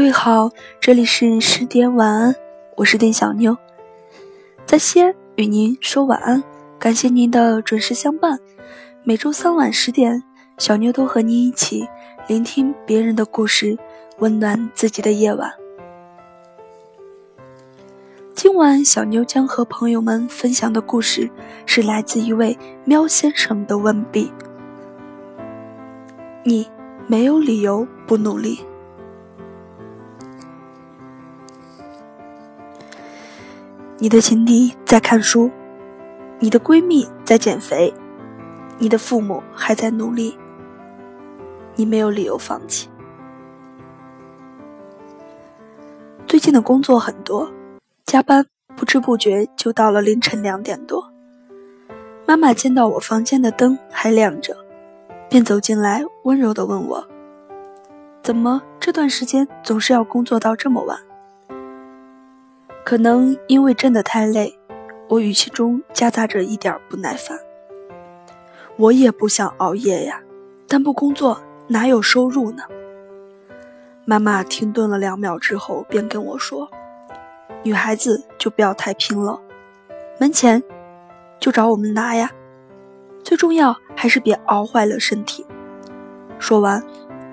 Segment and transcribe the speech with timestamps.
[0.00, 2.34] 各位好，这里是十点晚安，
[2.74, 3.54] 我是店小妞，
[4.64, 6.42] 在西安与您说晚安，
[6.78, 8.38] 感谢您的准时相伴。
[9.04, 10.22] 每周三晚十点，
[10.56, 11.86] 小妞都和您一起
[12.26, 13.76] 聆听别人的故事，
[14.20, 15.52] 温暖自己的夜晚。
[18.34, 21.30] 今晚小妞将和朋友们分享的故事
[21.66, 24.32] 是来自一位喵先生的问笔：
[26.42, 26.66] 你
[27.06, 28.64] 没有理由不努力。
[34.02, 35.50] 你的情敌在看书，
[36.38, 37.92] 你的闺蜜在减肥，
[38.78, 40.38] 你的父母还在努力，
[41.74, 42.88] 你没有理由放弃。
[46.26, 47.52] 最近的工作很多，
[48.06, 51.12] 加班不知不觉就到了凌晨两点多。
[52.26, 54.56] 妈妈见到我房间的灯还亮着，
[55.28, 57.06] 便走进来，温柔地问我
[58.24, 60.98] ：“怎么这段时间总是要工作到这么晚？”
[62.90, 64.58] 可能因为真的太累，
[65.08, 67.38] 我语气中夹杂着一点不耐烦。
[68.76, 70.20] 我也不想熬夜呀，
[70.66, 72.64] 但不工作哪有收入呢？
[74.04, 76.68] 妈妈停顿了两秒之后，便跟我说
[77.62, 79.40] ：“女孩子就不要太拼了，
[80.18, 80.60] 门前
[81.38, 82.32] 就找我们拿呀。
[83.22, 85.46] 最重要还是别熬坏了身体。”
[86.40, 86.82] 说完，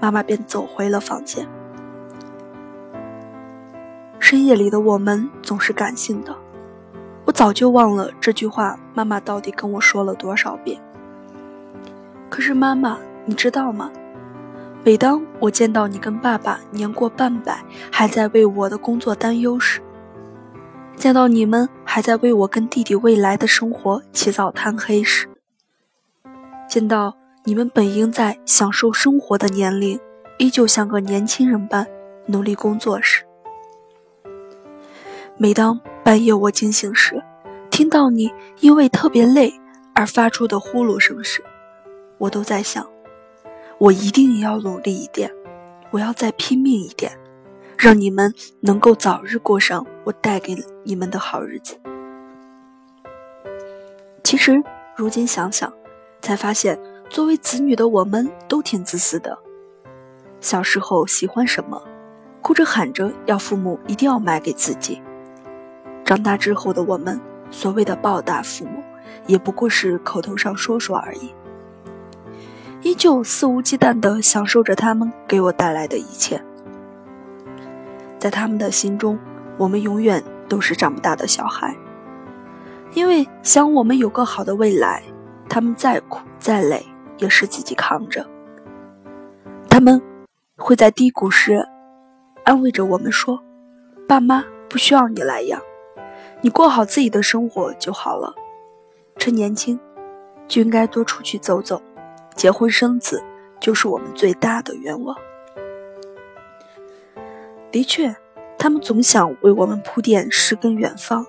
[0.00, 1.46] 妈妈便走回了房间。
[4.34, 6.34] 深夜里的我们总是感性的，
[7.24, 10.76] 我早就忘了这句话，妈妈到底跟我说了多少遍。
[12.28, 13.92] 可是妈妈，你知道吗？
[14.82, 17.62] 每当我见到你跟爸爸年过半百，
[17.92, 19.80] 还在为我的工作担忧时，
[20.96, 25.28] 见到你们还在为我跟弟弟未来的生活起早贪黑时，
[26.68, 27.14] 见到
[27.44, 29.96] 你们本应在享受生活的年龄，
[30.38, 31.86] 依旧像个年轻人般
[32.26, 33.23] 努力工作时，
[35.44, 37.22] 每当半夜我惊醒时，
[37.70, 39.52] 听到你因为特别累
[39.94, 41.44] 而发出的呼噜声时，
[42.16, 42.88] 我都在想，
[43.76, 45.30] 我一定要努力一点，
[45.90, 47.12] 我要再拼命一点，
[47.76, 51.78] 让你们能够早日过上我带给你们的好日子。
[54.22, 54.62] 其实
[54.96, 55.70] 如今想想，
[56.22, 59.38] 才发现作为子女的我们都挺自私的。
[60.40, 61.82] 小时候喜欢什么，
[62.40, 65.02] 哭着喊着要父母一定要买给自己。
[66.04, 67.18] 长大之后的我们，
[67.50, 68.82] 所谓的报答父母，
[69.26, 71.32] 也不过是口头上说说而已。
[72.82, 76.38] 依旧肆无忌惮地享受着他们给我带来的一切。
[78.18, 79.18] 在他们的心中，
[79.56, 81.74] 我们永远都是长不大的小孩。
[82.92, 85.02] 因为想我们有个好的未来，
[85.48, 86.84] 他们再苦再累
[87.16, 88.24] 也是自己扛着。
[89.70, 90.00] 他们
[90.56, 91.66] 会在低谷时
[92.44, 93.42] 安慰着我们说
[94.06, 95.60] ：“爸妈不需要你来养。”
[96.44, 98.34] 你过好自己的生活就好了，
[99.16, 99.80] 趁年轻
[100.46, 101.80] 就应该多出去走走，
[102.36, 103.24] 结婚生子
[103.58, 105.16] 就是我们最大的愿望。
[107.72, 108.14] 的确，
[108.58, 111.24] 他们总想为我们铺垫诗跟远方，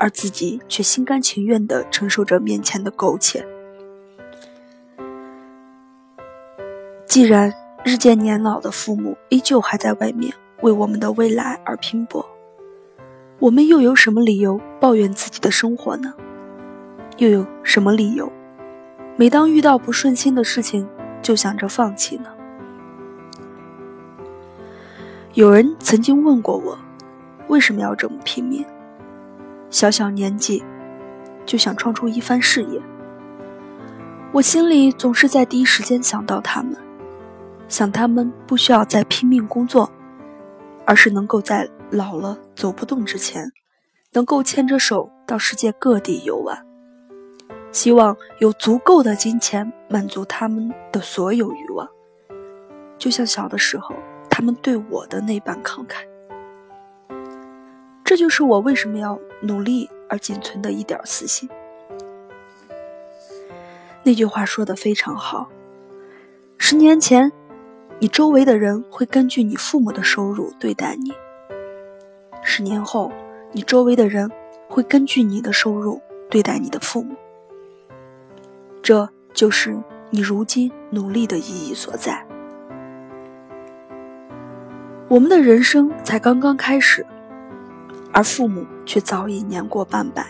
[0.00, 3.46] 而自己却心甘情愿地承受着面前的苟且。
[7.06, 12.28] 既然日渐年老的父母依旧还在外面为我们的未来而拼搏。
[13.38, 16.14] 我们又有什么理由抱怨自己的生活呢？
[17.18, 18.32] 又有什么理由，
[19.16, 20.88] 每当遇到不顺心的事情
[21.20, 22.30] 就想着放弃呢？
[25.34, 26.78] 有人曾经问过我，
[27.48, 28.64] 为什么要这么拼命？
[29.68, 30.64] 小小年纪
[31.44, 32.80] 就想创出一番事业，
[34.32, 36.74] 我心里总是在第一时间想到他们，
[37.68, 39.90] 想他们不需要再拼命工作，
[40.86, 41.68] 而是能够在。
[41.90, 43.52] 老了走不动之前，
[44.12, 46.66] 能够牵着手到世界各地游玩，
[47.70, 51.88] 希望有足够的金钱满足他们的所有欲望，
[52.98, 53.94] 就像小的时候
[54.28, 56.04] 他们对我的那般慷慨。
[58.04, 61.48] 这就是我为什么要努力而仅存的一点私心。
[64.02, 65.48] 那句话说的非常好，
[66.58, 67.32] 十年前，
[67.98, 71.12] 你周围的人会根据你父母的收入对待你。
[72.48, 73.10] 十年后，
[73.50, 74.30] 你周围的人
[74.68, 76.00] 会根据你的收入
[76.30, 77.16] 对待你的父母。
[78.80, 79.76] 这就是
[80.10, 82.24] 你如今努力的意义所在。
[85.08, 87.04] 我们的人生才刚刚开始，
[88.12, 90.24] 而父母却早已年过半百。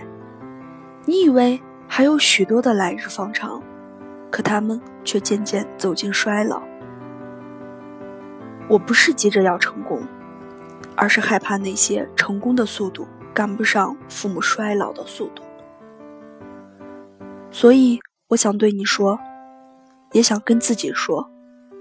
[1.04, 3.62] 你以为还有许多的来日方长，
[4.30, 6.62] 可他们却渐渐走进衰老。
[8.68, 10.00] 我不是急着要成功。
[10.96, 15.42] 而是害怕那些成功的速度赶不上父母衰老的速度。
[17.50, 19.18] 所以，我想对你说，
[20.12, 21.30] 也想跟自己说，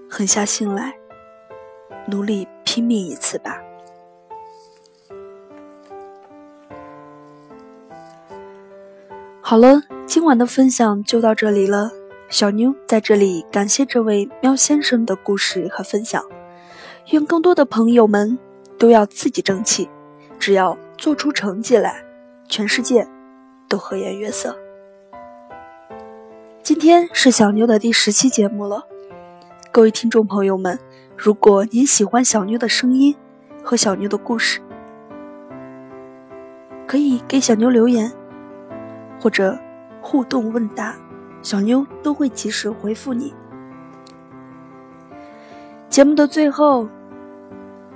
[0.09, 0.93] 狠下心来，
[2.07, 3.61] 努力拼命一次吧。
[9.41, 11.91] 好了，今晚的分享就到这里了。
[12.29, 16.23] 小妞在这里感谢这位喵先生的故事和分享，
[17.11, 18.39] 愿更多的朋友们
[18.85, 19.89] 都要自己争气，
[20.37, 22.03] 只要做出成绩来，
[22.47, 23.07] 全世界
[23.67, 24.55] 都和颜悦色。
[26.61, 28.85] 今天是小妞的第十期节目了，
[29.71, 30.77] 各位听众朋友们，
[31.17, 33.15] 如果您喜欢小妞的声音
[33.63, 34.61] 和小妞的故事，
[36.85, 38.11] 可以给小妞留言，
[39.19, 39.57] 或者
[39.99, 40.95] 互动问答，
[41.41, 43.33] 小妞都会及时回复你。
[45.89, 46.87] 节目的最后，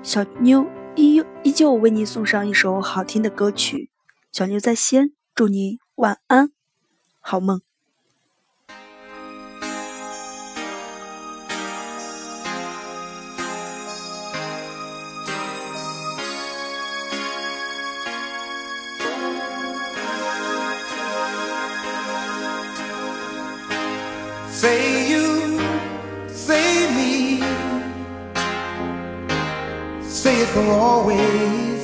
[0.01, 0.65] 小妞
[0.99, 3.89] 依依旧为你送上一首好听的歌曲，
[4.31, 6.51] 小牛在先祝你晚安，
[7.21, 7.61] 好梦。
[30.53, 31.81] For always.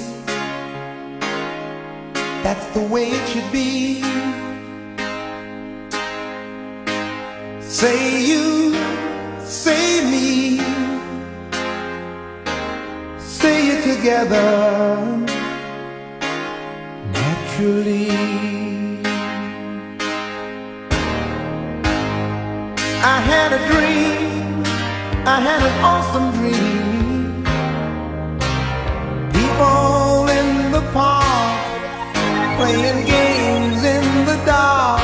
[2.43, 4.01] That's the way it should be.
[7.61, 8.73] Say you,
[9.43, 10.59] say me,
[13.19, 14.45] say it together
[17.17, 18.09] naturally.
[23.13, 24.63] I had a dream,
[25.27, 26.94] I had an awesome dream.
[29.57, 31.65] In the park
[32.57, 35.01] playing games in the dark.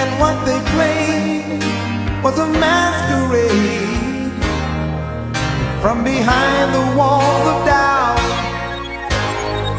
[0.00, 1.64] And what they played
[2.22, 4.32] was a masquerade.
[5.82, 8.20] From behind the walls of doubt,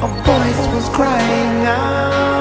[0.03, 2.40] a voice was crying out.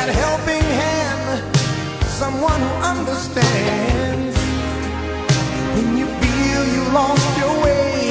[0.00, 1.44] That helping hand,
[2.08, 4.34] someone who understands.
[5.76, 8.08] When you feel you lost your way,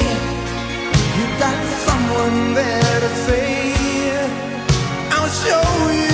[1.18, 3.74] you got someone there to say,
[5.10, 6.09] I'll show you.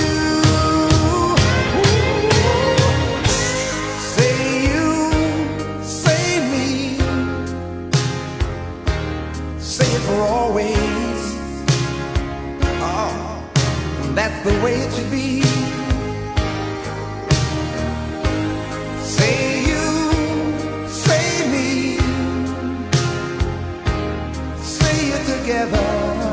[25.47, 26.26] Together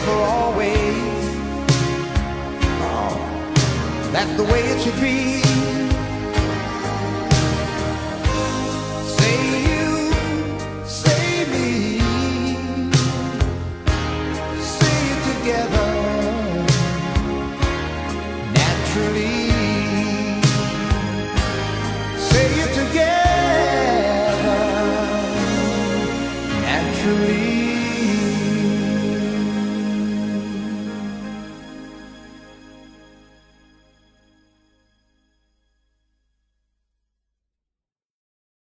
[0.00, 0.94] for always.
[2.80, 5.67] Oh, that's the way it should be.